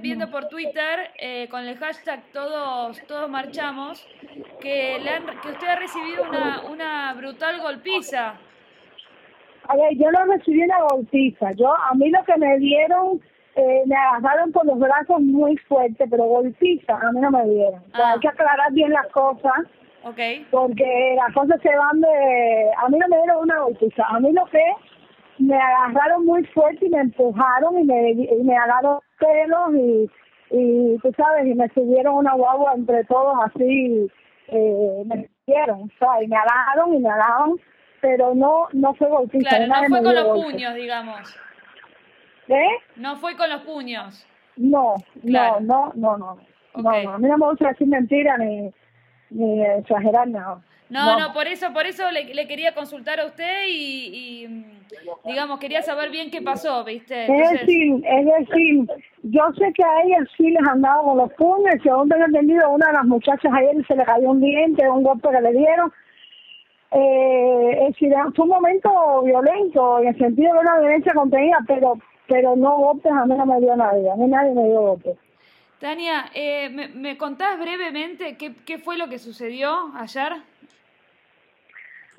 viendo 0.00 0.30
por 0.30 0.48
Twitter 0.48 1.10
eh, 1.18 1.48
con 1.50 1.64
el 1.66 1.76
hashtag 1.78 2.20
todos 2.32 3.00
todos 3.06 3.28
marchamos 3.30 4.06
que 4.60 4.98
le 5.00 5.10
han, 5.10 5.26
que 5.40 5.48
usted 5.48 5.68
ha 5.68 5.76
recibido 5.76 6.24
una 6.28 6.62
una 6.70 7.14
brutal 7.14 7.60
golpiza. 7.60 8.34
A 9.68 9.76
ver, 9.76 9.96
yo 9.96 10.10
no 10.10 10.24
recibí 10.24 10.62
una 10.64 10.80
golpiza. 10.90 11.52
Yo 11.52 11.72
a 11.72 11.94
mí 11.94 12.10
lo 12.10 12.24
que 12.24 12.36
me 12.38 12.58
dieron 12.58 13.20
eh, 13.54 13.82
me 13.86 13.94
agarraron 13.96 14.50
por 14.52 14.64
los 14.66 14.78
brazos 14.78 15.20
muy 15.20 15.56
fuerte, 15.68 16.06
pero 16.10 16.24
golpiza 16.24 16.94
a 16.94 17.12
mí 17.12 17.20
no 17.20 17.30
me 17.30 17.44
dieron. 17.44 17.80
O 17.92 17.96
sea, 17.96 18.08
Ah. 18.08 18.12
hay 18.14 18.20
que 18.20 18.28
aclarar 18.28 18.72
bien 18.72 18.90
las 18.92 19.06
cosas. 19.08 19.66
Porque 20.50 21.14
las 21.16 21.34
cosas 21.34 21.60
se 21.62 21.76
van 21.76 22.00
de... 22.00 22.70
A 22.78 22.88
mí 22.88 22.98
no 22.98 23.06
me 23.08 23.16
dieron 23.18 23.42
una 23.42 23.58
golpiza, 23.60 24.02
a 24.08 24.18
mí 24.18 24.32
lo 24.32 24.46
que 24.46 24.64
me 25.40 25.56
agarraron 25.56 26.24
muy 26.26 26.44
fuerte 26.46 26.86
y 26.86 26.90
me 26.90 27.00
empujaron 27.00 27.78
y 27.78 27.84
me, 27.84 28.10
y 28.12 28.42
me 28.44 28.56
agarraron 28.56 29.00
pelos 29.18 29.74
y, 29.74 30.10
y 30.50 30.98
tú 30.98 31.12
sabes, 31.16 31.46
y 31.46 31.54
me 31.54 31.68
subieron 31.70 32.14
una 32.16 32.34
guagua 32.34 32.74
entre 32.74 33.04
todos 33.04 33.34
así, 33.44 34.10
eh, 34.48 35.02
me 35.06 35.28
subieron, 35.46 35.90
sea, 35.98 36.22
y 36.22 36.28
me 36.28 36.36
agarraron 36.36 36.94
y 36.94 36.98
me 36.98 37.08
agarraron, 37.08 37.60
pero 38.00 38.34
no 38.34 38.68
no 38.72 38.94
fue 38.94 39.08
golpiza. 39.08 39.48
Claro, 39.48 39.66
no 39.66 39.88
fue 39.88 40.02
con 40.02 40.14
los 40.14 40.24
golpe. 40.24 40.42
puños, 40.52 40.74
digamos. 40.74 41.36
¿Eh? 42.48 42.68
No 42.96 43.16
fue 43.16 43.36
con 43.36 43.48
los 43.50 43.62
puños. 43.62 44.26
No, 44.56 44.94
Claro. 45.24 45.60
no, 45.60 45.92
no, 45.94 46.16
no, 46.16 46.34
no. 46.34 46.38
No, 46.76 47.02
no, 47.02 47.10
a 47.14 47.18
mí 47.18 47.28
no 47.28 47.36
me 47.38 47.46
gusta 47.46 47.68
decir 47.68 47.86
mentira 47.88 48.36
ni, 48.38 48.72
ni 49.30 49.64
exagerar 49.64 50.28
nada. 50.28 50.54
No, 50.56 50.62
no, 50.90 51.32
por 51.32 51.46
eso, 51.46 51.72
por 51.72 51.86
eso 51.86 52.10
le, 52.10 52.34
le 52.34 52.46
quería 52.46 52.74
consultar 52.74 53.20
a 53.20 53.26
usted 53.26 53.66
y, 53.68 54.42
y, 54.42 54.48
mm, 54.48 54.64
digamos, 55.24 55.58
quería 55.60 55.82
saber 55.82 56.10
bien 56.10 56.30
qué 56.30 56.42
pasó, 56.42 56.84
¿viste? 56.84 57.24
Es 57.24 57.30
Entonces, 57.30 57.60
decir, 57.60 58.04
es 58.04 58.26
decir, 58.26 58.86
yo 59.22 59.42
sé 59.56 59.72
que 59.72 59.84
a 59.84 60.02
ellas 60.04 60.28
sí 60.36 60.50
les 60.50 60.68
han 60.68 60.82
dado 60.82 61.04
con 61.04 61.18
los 61.18 61.32
puños, 61.34 61.74
según 61.82 62.08
tengo 62.08 62.24
entendido, 62.24 62.64
a 62.64 62.68
una 62.68 62.86
de 62.88 62.92
las 62.94 63.04
muchachas 63.04 63.52
ayer 63.52 63.86
se 63.86 63.94
le 63.96 64.04
cayó 64.04 64.30
un 64.30 64.40
diente, 64.40 64.88
un 64.88 65.02
golpe 65.02 65.28
que 65.30 65.40
le 65.40 65.52
dieron. 65.52 65.92
Eh, 66.92 67.78
es 67.82 67.88
decir, 67.94 68.12
fue 68.34 68.44
un 68.44 68.50
momento 68.50 69.22
violento, 69.22 70.00
en 70.00 70.08
el 70.08 70.18
sentido 70.18 70.54
de 70.54 70.60
una 70.60 70.80
violencia 70.80 71.14
contenida, 71.14 71.58
pero 71.66 71.98
pero 72.30 72.54
no 72.54 72.78
golpes, 72.78 73.10
a 73.10 73.26
mí 73.26 73.34
no 73.36 73.44
me 73.44 73.58
dio 73.58 73.74
nadie, 73.74 74.08
a 74.08 74.14
mí 74.14 74.26
nadie 74.28 74.54
me 74.54 74.64
dio 74.64 74.80
golpes. 74.80 75.16
Tania, 75.80 76.26
eh, 76.32 76.68
¿me, 76.70 76.88
¿me 76.88 77.18
contás 77.18 77.58
brevemente 77.58 78.36
qué, 78.36 78.54
qué 78.64 78.78
fue 78.78 78.96
lo 78.96 79.08
que 79.08 79.18
sucedió 79.18 79.90
ayer? 79.96 80.34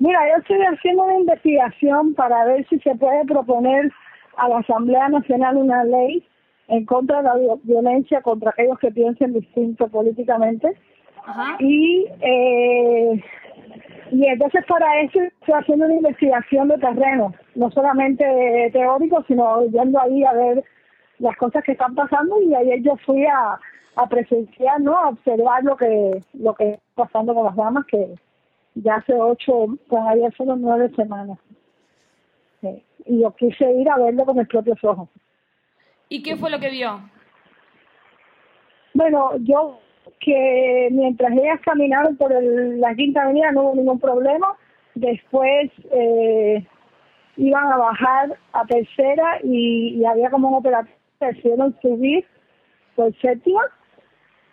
Mira, 0.02 0.18
yo 0.28 0.38
estoy 0.38 0.58
haciendo 0.62 1.04
una 1.04 1.20
investigación 1.20 2.14
para 2.14 2.44
ver 2.44 2.66
si 2.68 2.76
se 2.80 2.92
puede 2.96 3.24
proponer 3.24 3.88
a 4.36 4.48
la 4.48 4.58
Asamblea 4.58 5.08
Nacional 5.08 5.56
una 5.56 5.84
ley 5.84 6.26
en 6.66 6.84
contra 6.86 7.18
de 7.18 7.22
la 7.22 7.34
vi- 7.36 7.60
violencia 7.62 8.20
contra 8.20 8.50
aquellos 8.50 8.80
que 8.80 8.90
piensen 8.90 9.32
distinto 9.32 9.86
políticamente. 9.86 10.76
Ajá. 11.24 11.54
Y, 11.60 12.08
eh, 12.20 13.22
y 14.10 14.26
entonces 14.26 14.64
para 14.66 15.02
eso 15.02 15.20
estoy 15.20 15.54
haciendo 15.54 15.84
una 15.84 15.94
investigación 15.94 16.66
de 16.66 16.78
terreno, 16.78 17.32
no 17.54 17.70
solamente 17.70 18.24
teórico, 18.72 19.22
sino 19.28 19.64
yendo 19.66 20.00
ahí 20.00 20.24
a 20.24 20.32
ver 20.32 20.64
las 21.20 21.36
cosas 21.36 21.62
que 21.62 21.72
están 21.72 21.94
pasando 21.94 22.42
y 22.42 22.52
ayer 22.56 22.82
yo 22.82 22.96
fui 23.06 23.24
a, 23.24 23.56
a 23.94 24.08
presenciar, 24.08 24.80
¿no? 24.80 24.96
A 24.96 25.10
observar 25.10 25.62
lo 25.62 25.76
que, 25.76 26.20
lo 26.34 26.54
que 26.54 26.70
está 26.70 27.04
pasando 27.04 27.34
con 27.34 27.44
las 27.44 27.54
damas 27.54 27.86
que 27.86 28.16
ya 28.74 28.96
hace 28.96 29.14
ocho, 29.14 29.66
pues 29.88 30.02
ayer 30.08 30.32
fueron 30.34 30.60
nueve 30.62 30.90
semanas. 30.96 31.38
Sí. 32.60 32.82
Y 33.06 33.20
yo 33.20 33.34
quise 33.34 33.70
ir 33.72 33.88
a 33.90 33.98
verlo 33.98 34.24
con 34.24 34.38
mis 34.38 34.48
propios 34.48 34.82
ojos. 34.84 35.08
¿Y 36.08 36.22
qué 36.22 36.36
fue 36.36 36.50
lo 36.50 36.60
que 36.60 36.70
vio? 36.70 37.00
Bueno, 38.94 39.36
yo 39.38 39.78
que 40.20 40.88
mientras 40.90 41.32
ellas 41.32 41.60
caminaron 41.64 42.16
por 42.16 42.32
el- 42.32 42.80
la 42.80 42.94
quinta 42.94 43.22
avenida 43.22 43.50
no 43.52 43.62
hubo 43.62 43.74
ningún 43.76 43.98
problema. 44.00 44.56
Después 44.94 45.70
eh, 45.90 46.64
iban 47.36 47.72
a 47.72 47.76
bajar 47.76 48.38
a 48.52 48.64
tercera 48.66 49.38
y, 49.42 49.96
y 50.00 50.04
había 50.04 50.30
como 50.30 50.48
un 50.48 50.54
operativo 50.54 50.96
que 51.18 51.26
decidieron 51.26 51.76
subir 51.80 52.24
por 52.94 53.14
séptima. 53.20 53.62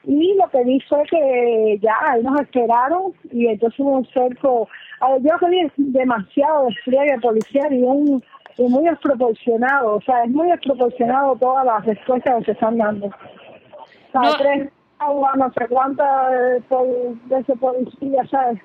Y 0.05 0.33
lo 0.35 0.47
que 0.49 0.63
vi 0.63 0.79
fue 0.87 1.03
que 1.03 1.77
ya 1.81 1.93
ahí 2.07 2.23
nos 2.23 2.39
esperaron 2.41 3.13
y 3.31 3.47
entonces 3.47 3.79
hubo 3.79 3.97
un 3.97 4.05
cerco. 4.07 4.67
Yo 5.21 5.37
creo 5.37 5.49
que 5.49 5.61
es 5.61 5.71
demasiado 5.77 6.65
despliegue 6.67 7.19
policial 7.21 7.73
y, 7.73 7.83
un, 7.83 8.23
y 8.57 8.63
muy 8.63 8.85
desproporcionado. 8.85 9.95
O 9.97 10.01
sea, 10.01 10.23
es 10.23 10.31
muy 10.31 10.47
desproporcionado 10.49 11.35
todas 11.35 11.65
las 11.65 11.85
respuestas 11.85 12.39
que 12.39 12.45
se 12.45 12.51
están 12.53 12.77
dando. 12.77 13.07
O 13.07 14.11
sea, 14.11 14.21
No- 14.21 14.37
tres 14.37 14.69
aguas, 14.99 15.35
no 15.37 15.51
sé 15.53 15.67
cuántas 15.67 16.33
eh, 16.33 16.63
de 17.25 17.39
ese 17.39 17.55
policía, 17.57 18.25
¿sabes? 18.31 18.59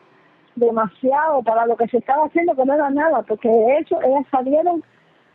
Demasiado 0.56 1.42
para 1.42 1.66
lo 1.66 1.76
que 1.76 1.88
se 1.88 1.98
estaba 1.98 2.26
haciendo, 2.26 2.54
que 2.54 2.64
no 2.64 2.74
era 2.74 2.90
nada, 2.90 3.22
porque 3.22 3.48
de 3.48 3.78
hecho 3.78 4.00
ellas 4.02 4.24
salieron 4.30 4.82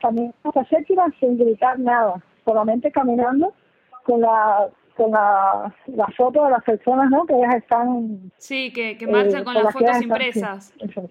caminando 0.01 0.33
hasta 0.45 0.63
séptima 0.65 1.05
sin 1.19 1.37
gritar 1.37 1.77
nada, 1.77 2.21
solamente 2.45 2.89
caminando 2.91 3.53
con 4.05 4.21
la 4.21 4.69
con 4.99 5.11
la, 5.11 5.73
la 5.87 6.07
foto 6.17 6.43
de 6.45 6.51
las 6.51 6.63
personas, 6.63 7.09
¿no? 7.09 7.25
Que 7.25 7.33
ellas 7.35 7.55
están 7.55 8.31
Sí, 8.37 8.71
que, 8.73 8.97
que 8.97 9.05
eh, 9.05 9.07
marcha 9.07 9.43
con 9.43 9.53
con 9.53 9.63
las 9.63 9.73
fotos 9.73 9.89
están, 9.89 10.03
impresas. 10.03 10.73
sí. 10.77 11.01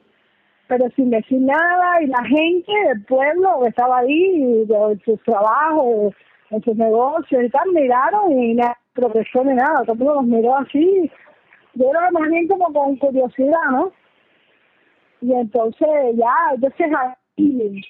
Pero 0.69 0.91
sin 0.97 1.09
decir 1.09 1.41
nada, 1.41 2.03
y 2.03 2.06
la 2.09 2.22
gente 2.25 2.71
del 2.88 3.03
pueblo 3.06 3.60
que 3.62 3.69
estaba 3.71 4.00
ahí, 4.00 4.65
de 4.66 5.00
sus 5.03 5.19
trabajos, 5.22 6.15
en 6.50 6.62
sus 6.62 6.77
negocios 6.77 7.43
y 7.43 7.48
tal, 7.48 7.72
miraron 7.72 8.38
y 8.38 8.54
nada, 8.54 8.77
progresó 8.93 9.44
ni 9.44 9.54
nada, 9.54 9.82
todo 9.87 9.93
el 9.93 9.98
mundo 9.98 10.15
los 10.16 10.25
miró 10.25 10.56
así, 10.59 11.10
yo 11.72 11.88
creo 11.88 12.03
que 12.06 12.12
más 12.21 12.28
bien 12.31 12.48
como 12.48 12.71
con 12.72 12.97
curiosidad, 12.97 13.71
¿no? 13.71 13.93
Y 15.22 15.32
entonces 15.32 15.88
ya, 16.16 16.34
entonces 16.54 16.87
ahí, 17.37 17.81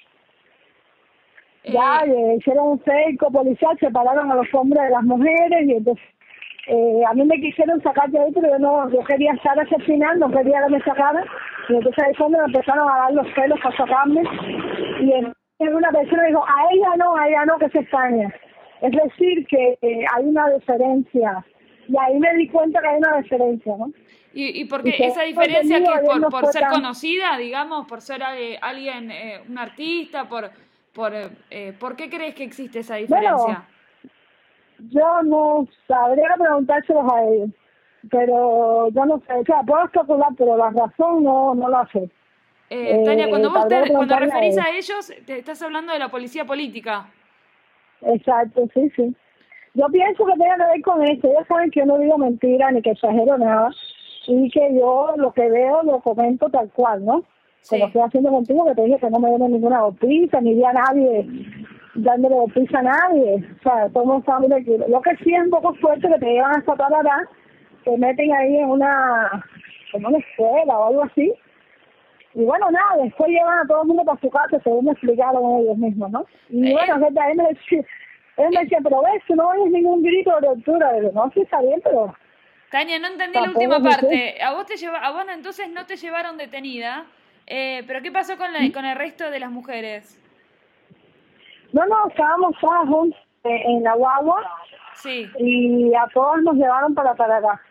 ya 1.71 2.03
Eh, 2.05 2.35
hicieron 2.39 2.67
un 2.67 2.83
cerco 2.83 3.31
policial, 3.31 3.77
separaron 3.79 4.31
a 4.31 4.35
los 4.35 4.47
hombres 4.53 4.83
de 4.83 4.89
las 4.91 5.03
mujeres 5.03 5.67
y 5.67 5.71
entonces 5.73 6.03
eh, 6.67 7.01
a 7.09 7.13
mí 7.13 7.23
me 7.25 7.39
quisieron 7.41 7.81
sacar 7.81 8.09
de 8.11 8.19
ahí, 8.19 8.31
pero 8.33 8.49
yo 8.49 8.59
no, 8.59 8.89
yo 8.91 9.03
quería 9.05 9.31
estar 9.33 9.59
hasta 9.59 9.75
el 9.75 9.83
final, 9.85 10.19
no 10.19 10.29
quería 10.29 10.63
que 10.65 10.73
me 10.73 10.81
sacaran 10.83 11.25
y 11.69 11.75
entonces 11.75 12.03
ahí 12.03 12.13
fue 12.15 12.29
me 12.29 12.37
empezaron 12.37 12.87
a 12.89 12.97
dar 12.97 13.13
los 13.13 13.27
pelos 13.33 13.59
para 13.61 13.75
sacarme 13.77 14.21
y 15.01 15.11
en, 15.13 15.33
una 15.73 15.89
persona 15.91 16.23
dijo, 16.25 16.43
a 16.45 16.73
ella 16.73 16.89
no, 16.97 17.15
a 17.17 17.27
ella 17.27 17.45
no, 17.45 17.57
que 17.57 17.69
se 17.69 17.79
extraña. 17.79 18.33
Es 18.81 18.91
decir, 18.91 19.45
que 19.47 19.77
eh, 19.81 20.05
hay 20.15 20.25
una 20.25 20.47
diferencia 20.51 21.45
y 21.87 21.95
ahí 21.99 22.17
me 22.19 22.33
di 22.35 22.47
cuenta 22.47 22.81
que 22.81 22.87
hay 22.87 22.97
una 22.97 23.17
diferencia, 23.17 23.75
¿no? 23.77 23.91
¿Y, 24.33 24.61
y 24.61 24.65
por 24.65 24.83
qué 24.83 24.95
esa 25.07 25.23
diferencia 25.23 25.79
que 25.79 26.05
por, 26.05 26.29
por 26.29 26.45
ser 26.47 26.61
tan- 26.61 26.71
conocida, 26.75 27.35
digamos, 27.37 27.87
por 27.87 27.99
ser 28.01 28.21
eh, 28.37 28.57
alguien, 28.61 29.09
eh, 29.11 29.41
un 29.49 29.57
artista, 29.57 30.29
por, 30.29 30.51
por, 30.93 31.13
eh, 31.49 31.73
¿por 31.79 31.95
qué 31.95 32.09
crees 32.09 32.35
que 32.35 32.43
existe 32.43 32.79
esa 32.79 32.95
diferencia? 32.95 33.63
Yo 34.89 35.23
no 35.23 35.67
sabría 35.87 36.35
preguntárselos 36.37 37.11
a 37.11 37.23
ellos, 37.23 37.49
pero 38.09 38.89
yo 38.89 39.05
no 39.05 39.21
sé, 39.27 39.33
o 39.33 39.45
sea, 39.45 39.61
puedo 39.63 39.83
especular, 39.85 40.29
pero 40.37 40.57
la 40.57 40.69
razón 40.69 41.23
no, 41.23 41.53
no 41.53 41.69
la 41.69 41.87
sé. 41.91 42.09
Eh, 42.69 43.03
Tania, 43.03 43.25
Eh, 43.25 43.29
cuando 43.29 43.49
vos 43.51 43.67
te, 43.67 43.91
cuando 43.91 44.15
a 44.15 44.19
referís 44.19 44.57
a 44.57 44.69
ellos, 44.69 45.11
te 45.25 45.39
estás 45.39 45.61
hablando 45.61 45.91
de 45.91 45.99
la 45.99 46.09
policía 46.09 46.45
política. 46.45 47.07
Exacto, 48.01 48.67
sí, 48.73 48.89
sí. 48.95 49.15
Yo 49.73 49.87
pienso 49.87 50.25
que 50.25 50.33
tiene 50.33 50.55
que 50.55 50.63
ver 50.63 50.81
con 50.81 51.03
eso. 51.03 51.27
Ellos 51.27 51.47
saben 51.47 51.71
que 51.71 51.81
yo 51.81 51.85
no 51.85 51.97
digo 51.97 52.17
mentira 52.17 52.71
ni 52.71 52.81
que 52.81 52.91
exagero 52.91 53.37
nada 53.37 53.69
y 54.27 54.49
que 54.49 54.75
yo 54.75 55.13
lo 55.17 55.33
que 55.33 55.49
veo 55.49 55.83
lo 55.83 55.99
comento 56.01 56.49
tal 56.49 56.69
cual, 56.71 57.05
¿no? 57.05 57.23
Sí. 57.61 57.75
Como 57.75 57.87
estoy 57.87 58.01
haciendo 58.01 58.29
contigo, 58.31 58.65
que 58.65 58.75
te 58.75 58.83
dije 58.83 58.99
que 58.99 59.09
no 59.09 59.19
me 59.19 59.29
dieron 59.29 59.51
ninguna 59.51 59.81
golpiza, 59.81 60.41
ni 60.41 60.53
vi 60.55 60.63
a 60.63 60.73
nadie 60.73 61.27
dándole 61.95 62.35
golpiza 62.35 62.79
a 62.79 62.83
nadie. 62.83 63.43
O 63.59 63.63
sea, 63.63 63.89
todo 63.89 64.17
el 64.17 64.23
tranquilo. 64.23 64.85
Lo 64.87 65.01
que 65.01 65.15
sí 65.17 65.33
es 65.33 65.41
un 65.41 65.49
poco 65.49 65.73
fuerte 65.75 66.07
que 66.07 66.19
te 66.19 66.25
llevan 66.25 66.57
hasta 66.57 66.75
Talará, 66.75 67.27
te 67.83 67.97
meten 67.97 68.33
ahí 68.33 68.57
en 68.57 68.69
una, 68.69 69.45
como 69.91 70.07
una 70.09 70.17
escuela 70.17 70.77
o 70.79 70.87
algo 70.87 71.03
así. 71.03 71.33
Y 72.35 72.45
bueno, 72.45 72.69
nada, 72.71 73.03
después 73.03 73.29
llevan 73.29 73.59
a 73.59 73.67
todo 73.67 73.81
el 73.81 73.87
mundo 73.87 74.03
para 74.05 74.19
su 74.21 74.29
casa, 74.29 74.59
según 74.63 74.85
me 74.85 74.91
explicaron 74.91 75.59
ellos 75.59 75.77
mismos, 75.77 76.11
¿no? 76.11 76.25
Y 76.49 76.69
Eh. 76.69 76.73
bueno, 76.73 76.99
gente, 76.99 77.19
ahí 77.19 77.35
me 77.35 77.47
decía, 77.47 77.83
él 78.37 78.49
me 78.53 78.61
decía, 78.61 78.77
pero 78.83 79.01
ves, 79.01 79.23
tú 79.27 79.35
no 79.35 79.49
oyes 79.49 79.71
ningún 79.71 80.03
grito 80.03 80.33
de 80.35 80.47
tortura. 80.47 80.99
Yo, 81.01 81.11
no, 81.11 81.31
sí 81.33 81.41
está 81.41 81.61
bien, 81.61 81.81
pero 81.83 82.13
Tania, 82.69 82.99
no 82.99 83.07
entendí 83.07 83.39
la 83.39 83.49
última 83.49 83.77
es 83.77 83.81
parte. 83.83 84.41
A 84.43 84.53
vos 84.53 84.65
te 84.67 84.77
lleva, 84.77 84.99
a 84.99 85.11
vos 85.11 85.25
entonces 85.33 85.69
no 85.71 85.87
te 85.87 85.97
llevaron 85.97 86.37
detenida, 86.37 87.05
eh, 87.47 87.83
pero 87.87 88.01
¿qué 88.01 88.11
pasó 88.11 88.37
con, 88.37 88.51
la, 88.53 88.59
con 88.73 88.85
el 88.85 88.95
resto 88.97 89.29
de 89.29 89.39
las 89.39 89.51
mujeres? 89.51 90.15
no, 91.71 91.85
no, 91.85 92.07
estábamos 92.09 92.55
todas 92.59 92.87
juntas 92.87 93.19
eh, 93.43 93.63
en 93.67 93.83
la 93.83 93.93
guagua 93.95 94.43
Sí. 94.95 95.29
y 95.37 95.93
a 95.95 96.07
todas 96.13 96.41
nos 96.43 96.55
llevaron 96.55 96.93
para 96.93 97.15
Tarará. 97.15 97.61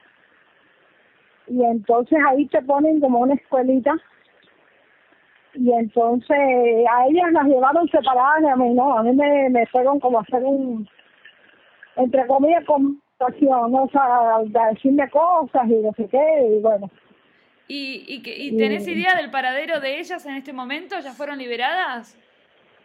Y 1.47 1.62
entonces 1.62 2.19
ahí 2.26 2.47
te 2.47 2.62
ponen 2.62 3.00
como 3.00 3.20
una 3.20 3.35
escuelita 3.35 3.94
y 5.55 5.73
entonces 5.73 6.38
a 6.38 7.06
ellas 7.06 7.32
las 7.32 7.44
llevaron 7.47 7.88
separadas 7.88 8.43
y 8.43 8.47
a 8.47 8.56
mí 8.56 8.73
no, 8.75 8.97
a 8.99 9.03
mí 9.03 9.12
me, 9.12 9.50
me 9.50 9.67
fueron 9.67 9.99
como 10.00 10.19
a 10.19 10.23
hacer 10.23 10.43
un 10.44 10.88
entre 11.97 12.26
comillas, 12.29 12.64
compasión, 12.64 13.73
¿no? 13.73 13.85
o 13.85 13.88
sea, 13.91 14.38
decirme 14.71 15.11
cosas 15.11 15.67
y 15.67 15.75
no 15.75 15.93
sé 15.94 16.06
qué, 16.09 16.47
y 16.49 16.61
bueno. 16.61 16.88
¿Y, 17.69 18.05
y, 18.09 18.23
y 18.25 18.56
tenés 18.56 18.88
idea 18.88 19.15
del 19.15 19.31
paradero 19.31 19.79
de 19.81 20.00
ellas 20.00 20.25
en 20.25 20.35
este 20.35 20.53
momento? 20.53 20.99
¿Ya 21.00 21.12
fueron 21.12 21.38
liberadas? 21.38 22.17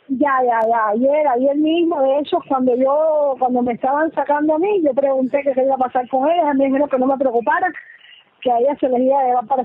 Ya, 0.10 0.40
ya, 0.44 0.60
ya. 0.68 0.88
Ayer, 0.90 1.28
ayer 1.28 1.56
mismo, 1.56 2.02
de 2.02 2.20
hecho, 2.20 2.38
cuando 2.48 2.76
yo, 2.76 3.36
cuando 3.40 3.62
me 3.62 3.74
estaban 3.74 4.12
sacando 4.12 4.56
a 4.56 4.60
mí, 4.60 4.82
yo 4.84 4.94
pregunté 4.94 5.42
qué 5.44 5.64
iba 5.64 5.76
a 5.76 5.78
pasar 5.78 6.08
con 6.10 6.30
ellas, 6.30 6.56
me 6.56 6.66
dijeron 6.66 6.90
que 6.90 7.00
no 7.00 7.08
me 7.08 7.18
preocupara, 7.18 7.72
que 8.42 8.52
a 8.52 8.60
ellas 8.60 8.78
se 8.80 8.90
les 8.90 9.00
iba 9.00 9.20
a 9.20 9.26
llevar 9.26 9.48
para 9.48 9.64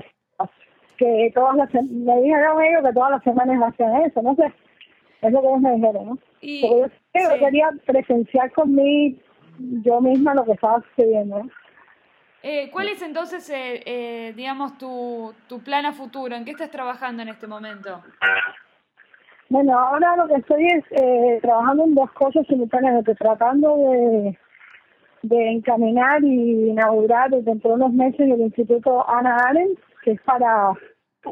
que 0.97 1.31
todas 1.33 1.55
las 1.55 1.73
me 1.73 2.21
dijeron 2.21 2.61
ellos 2.61 2.83
que 2.83 2.93
todas 2.93 3.11
las 3.11 3.23
semanas 3.23 3.61
hacían 3.61 4.01
eso, 4.01 4.21
no 4.21 4.35
sé, 4.35 4.51
es 5.21 5.31
lo 5.31 5.41
que 5.41 5.47
ellos 5.47 5.61
me 5.61 5.75
dijeron, 5.75 6.05
¿no? 6.05 6.17
Y, 6.41 6.61
yo, 6.61 6.89
quería 7.39 7.69
presenciar 7.85 8.51
conmigo 8.51 9.19
yo 9.83 10.01
misma 10.01 10.33
lo 10.33 10.45
que 10.45 10.53
estaba 10.53 10.81
sucediendo. 10.89 11.43
Eh, 12.41 12.69
¿Cuál 12.71 12.87
es 12.89 13.01
entonces, 13.01 13.49
eh, 13.49 13.83
eh, 13.85 14.33
digamos, 14.35 14.77
tu, 14.77 15.33
tu 15.47 15.61
plan 15.61 15.85
a 15.85 15.91
futuro? 15.91 16.35
¿En 16.35 16.45
qué 16.45 16.51
estás 16.51 16.71
trabajando 16.71 17.21
en 17.21 17.29
este 17.29 17.47
momento? 17.47 18.01
Bueno, 19.49 19.77
ahora 19.77 20.15
lo 20.15 20.27
que 20.27 20.35
estoy 20.35 20.65
es 20.67 20.85
eh, 20.91 21.39
trabajando 21.41 21.83
en 21.83 21.95
dos 21.95 22.11
cosas 22.11 22.45
simultáneamente, 22.47 23.15
tratando 23.15 23.75
de, 23.77 24.37
de 25.23 25.51
encaminar 25.51 26.23
y 26.23 26.69
inaugurar 26.69 27.31
dentro 27.31 27.71
de 27.71 27.75
unos 27.75 27.93
meses 27.93 28.21
el 28.21 28.41
Instituto 28.41 29.09
Ana 29.09 29.35
Arendt, 29.47 29.79
que 30.03 30.11
es 30.11 30.21
para 30.21 30.71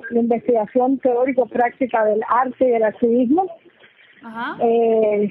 la 0.09 0.19
investigación 0.19 0.97
teórico-práctica 0.99 2.03
del 2.05 2.21
arte 2.27 2.65
y 2.65 2.71
del 2.71 2.83
activismo. 2.83 3.45
Eh, 4.61 5.29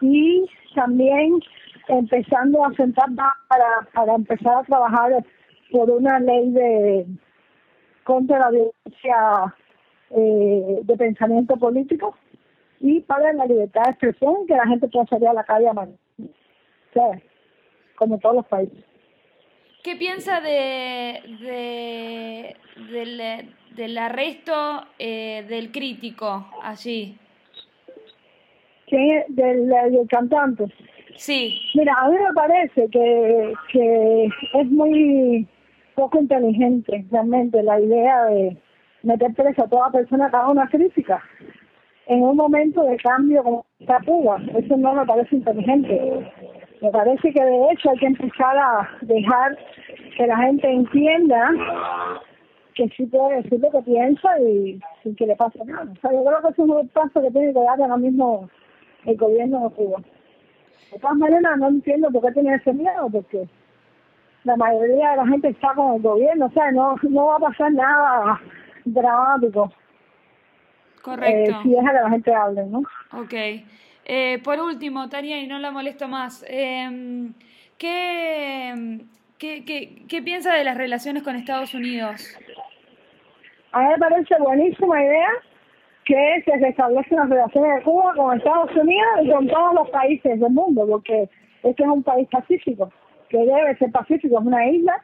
y 0.00 0.46
también 0.74 1.40
empezando 1.88 2.64
a 2.64 2.72
sentar 2.74 3.06
para, 3.48 3.88
para 3.92 4.14
empezar 4.14 4.56
a 4.56 4.64
trabajar 4.64 5.24
por 5.70 5.90
una 5.90 6.18
ley 6.18 6.50
de 6.50 7.06
contra 8.04 8.38
la 8.38 8.50
violencia 8.50 9.54
eh, 10.10 10.80
de 10.82 10.96
pensamiento 10.96 11.56
político 11.56 12.16
y 12.80 13.00
para 13.00 13.32
la 13.32 13.46
libertad 13.46 13.82
de 13.84 13.90
expresión 13.90 14.46
que 14.46 14.54
la 14.54 14.66
gente 14.66 14.88
pueda 14.88 15.06
salir 15.06 15.28
a 15.28 15.32
la 15.32 15.44
calle 15.44 15.68
a 15.68 15.72
mano. 15.72 15.92
Como 17.96 18.18
todos 18.18 18.36
los 18.36 18.46
países. 18.46 18.84
¿Qué 19.82 19.96
piensa 19.96 20.40
de, 20.40 21.20
de 21.40 22.56
del, 22.90 23.54
del 23.76 23.98
arresto 23.98 24.82
eh, 24.98 25.44
del 25.48 25.70
crítico 25.72 26.48
allí? 26.62 27.18
¿Quién? 28.86 29.24
Del, 29.28 29.68
del 29.68 30.08
cantante. 30.08 30.64
Sí. 31.16 31.58
Mira, 31.74 31.94
a 31.98 32.08
mí 32.10 32.16
me 32.16 32.32
parece 32.34 32.88
que, 32.90 33.52
que 33.72 34.28
es 34.54 34.66
muy 34.70 35.46
poco 35.94 36.20
inteligente 36.20 37.04
realmente 37.10 37.62
la 37.62 37.80
idea 37.80 38.24
de 38.26 38.56
meter 39.02 39.32
presa 39.34 39.64
a 39.64 39.68
toda 39.68 39.90
persona 39.90 40.28
que 40.30 40.36
haga 40.36 40.50
una 40.50 40.68
crítica 40.68 41.22
en 42.06 42.22
un 42.22 42.36
momento 42.36 42.82
de 42.82 42.96
cambio 42.98 43.42
como 43.42 43.66
está 43.80 43.98
Cuba. 44.04 44.40
Eso 44.56 44.76
no 44.76 44.94
me 44.94 45.06
parece 45.06 45.36
inteligente. 45.36 46.32
Me 46.82 46.90
parece 46.90 47.32
que 47.32 47.42
de 47.42 47.70
hecho 47.72 47.90
hay 47.90 47.98
que 47.98 48.06
empezar 48.06 48.56
a 48.56 48.88
dejar 49.02 49.56
que 50.16 50.26
la 50.26 50.36
gente 50.36 50.70
entienda 50.70 51.50
que 52.74 52.88
sí 52.90 53.06
puede 53.06 53.42
decir 53.42 53.58
lo 53.58 53.70
que 53.70 53.82
piensa 53.82 54.38
y 54.40 54.78
sin 55.02 55.16
que 55.16 55.26
le 55.26 55.34
pase 55.34 55.58
nada. 55.64 55.90
O 55.90 56.00
sea, 56.00 56.12
yo 56.12 56.22
creo 56.24 56.42
que 56.42 56.48
es 56.48 56.58
un 56.58 56.88
paso 56.88 57.22
que 57.22 57.30
tiene 57.30 57.52
que 57.52 57.60
dar 57.60 57.80
ahora 57.80 57.96
mismo 57.96 58.48
el 59.06 59.16
gobierno 59.16 59.68
de 59.68 59.74
Cuba. 59.74 60.00
De 60.92 60.98
todas 60.98 61.16
maneras, 61.16 61.58
no 61.58 61.68
entiendo 61.68 62.10
por 62.10 62.22
qué 62.22 62.32
tiene 62.32 62.54
ese 62.54 62.72
miedo, 62.72 63.08
porque 63.10 63.48
la 64.44 64.56
mayoría 64.56 65.10
de 65.10 65.16
la 65.16 65.26
gente 65.26 65.48
está 65.48 65.74
con 65.74 65.94
el 65.94 66.02
gobierno, 66.02 66.46
o 66.46 66.50
sea, 66.50 66.70
no, 66.70 66.96
no 67.02 67.26
va 67.26 67.36
a 67.36 67.40
pasar 67.40 67.72
nada 67.72 68.40
dramático. 68.84 69.72
Correcto. 71.02 71.50
Eh, 71.50 71.56
si 71.62 71.70
deja 71.70 71.90
que 71.90 72.00
la 72.02 72.10
gente 72.10 72.34
hable, 72.34 72.66
¿no? 72.66 72.78
Ok. 73.12 73.34
Eh, 74.04 74.40
por 74.44 74.60
último, 74.60 75.08
Tania, 75.08 75.40
y 75.40 75.46
no 75.46 75.58
la 75.58 75.70
molesto 75.70 76.06
más, 76.06 76.44
eh, 76.48 77.30
¿qué, 77.76 79.00
qué, 79.38 79.64
qué, 79.64 80.02
¿qué 80.08 80.22
piensa 80.22 80.54
de 80.54 80.64
las 80.64 80.76
relaciones 80.76 81.24
con 81.24 81.34
Estados 81.34 81.74
Unidos? 81.74 82.36
A 83.72 83.80
mí 83.80 83.88
me 83.88 83.98
parece 83.98 84.34
buenísima 84.38 85.02
idea 85.02 85.28
que 86.06 86.42
se 86.44 86.56
restablecen 86.58 87.18
las 87.18 87.28
relaciones 87.28 87.76
de 87.76 87.82
Cuba 87.82 88.14
con 88.14 88.38
Estados 88.38 88.70
Unidos 88.76 89.10
y 89.22 89.30
con 89.30 89.48
todos 89.48 89.74
los 89.74 89.90
países 89.90 90.38
del 90.38 90.52
mundo, 90.52 90.86
porque 90.88 91.28
este 91.64 91.82
es 91.82 91.88
un 91.88 92.02
país 92.04 92.28
pacífico, 92.30 92.92
que 93.28 93.38
debe 93.38 93.76
ser 93.76 93.90
pacífico, 93.90 94.38
es 94.38 94.46
una 94.46 94.66
isla. 94.68 95.02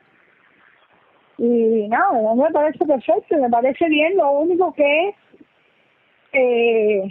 Y 1.39 1.89
nada, 1.89 2.23
no, 2.23 2.37
me 2.37 2.51
parece 2.53 2.87
perfecto, 2.87 3.37
me 3.37 3.51
parece 3.51 3.89
bien, 3.89 4.17
lo 4.17 4.31
único 4.31 4.73
que 4.75 5.15
eh, 6.33 7.11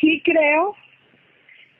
sí 0.00 0.22
creo 0.24 0.74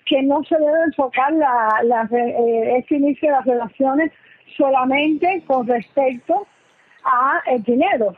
que 0.05 0.23
no 0.23 0.45
se 0.45 0.59
debe 0.59 0.85
enfocar 0.85 1.33
la, 1.33 2.09
eh, 2.13 2.75
este 2.77 2.97
inicio 2.97 3.31
de 3.31 3.37
las 3.37 3.47
relaciones 3.47 4.13
solamente 4.55 5.43
con 5.47 5.67
respecto 5.67 6.47
a 7.05 7.41
el 7.47 7.63
dinero 7.63 8.15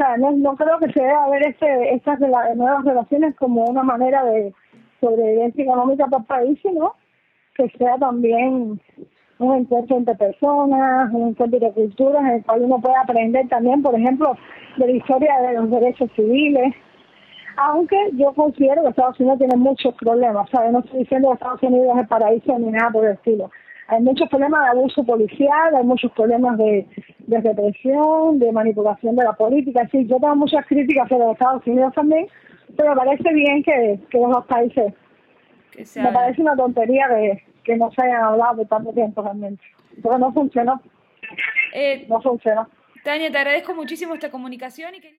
sea, 0.00 0.16
no, 0.16 0.56
creo 0.56 0.78
que 0.78 0.92
se 0.92 1.02
deba 1.02 1.28
ver 1.28 1.46
este, 1.48 1.94
estas 1.94 2.18
nuevas 2.20 2.84
relaciones 2.84 3.34
como 3.36 3.64
una 3.64 3.82
manera 3.82 4.24
de 4.24 4.54
sobrevivencia 5.00 5.64
económica 5.64 6.06
para 6.06 6.22
el 6.22 6.26
país, 6.26 6.58
sino 6.62 6.94
que 7.54 7.68
sea 7.76 7.98
también 7.98 8.80
un 9.38 9.54
encuentro 9.54 9.96
entre 9.96 10.14
personas, 10.14 11.12
un 11.12 11.30
encuentro 11.30 11.60
de 11.60 11.72
culturas 11.72 12.22
en 12.22 12.30
el 12.30 12.44
cual 12.44 12.62
uno 12.62 12.80
puede 12.80 12.96
aprender 12.96 13.48
también, 13.48 13.82
por 13.82 13.94
ejemplo, 13.94 14.36
de 14.76 14.86
la 14.86 14.92
historia 14.92 15.40
de 15.40 15.54
los 15.54 15.70
derechos 15.70 16.10
civiles, 16.14 16.74
aunque 17.56 17.96
yo 18.12 18.32
considero 18.32 18.82
que 18.82 18.88
Estados 18.88 19.18
Unidos 19.20 19.38
tiene 19.38 19.56
muchos 19.56 19.94
problemas, 19.96 20.48
¿sabes? 20.50 20.72
No 20.72 20.80
estoy 20.80 21.00
diciendo 21.00 21.28
que 21.28 21.34
Estados 21.34 21.62
Unidos 21.62 21.94
es 21.94 22.00
el 22.02 22.08
paraíso 22.08 22.58
ni 22.58 22.70
nada 22.70 22.90
por 22.90 23.04
el 23.04 23.12
estilo, 23.12 23.50
hay 23.90 24.00
muchos 24.02 24.28
problemas 24.28 24.62
de 24.62 24.70
abuso 24.70 25.02
policial, 25.02 25.74
hay 25.74 25.84
muchos 25.84 26.12
problemas 26.12 26.56
de, 26.58 26.86
de 27.18 27.40
represión, 27.40 28.38
de 28.38 28.52
manipulación 28.52 29.16
de 29.16 29.24
la 29.24 29.32
política. 29.32 29.88
Sí, 29.90 30.06
yo 30.06 30.20
tengo 30.20 30.36
muchas 30.36 30.64
críticas 30.66 31.10
a 31.10 31.18
los 31.18 31.32
Estados 31.32 31.66
Unidos 31.66 31.92
también, 31.94 32.28
pero 32.76 32.90
me 32.90 32.96
parece 32.96 33.32
bien 33.32 33.64
que, 33.64 33.98
que 34.08 34.18
los 34.18 34.46
países. 34.46 34.94
me 35.96 36.12
parece 36.12 36.40
una 36.40 36.54
tontería 36.54 37.08
que, 37.08 37.42
que 37.64 37.76
no 37.76 37.90
se 37.90 38.04
hayan 38.04 38.22
hablado 38.22 38.58
por 38.58 38.68
tanto 38.68 38.92
tiempo 38.92 39.22
realmente. 39.22 39.62
Pero 40.00 40.18
no 40.18 40.32
funcionó. 40.32 40.80
Eh, 41.74 42.06
no 42.08 42.20
funcionó. 42.22 42.68
Tania, 43.02 43.30
te 43.32 43.38
agradezco 43.38 43.74
muchísimo 43.74 44.14
esta 44.14 44.30
comunicación 44.30 44.94
y 44.94 45.00
que... 45.00 45.18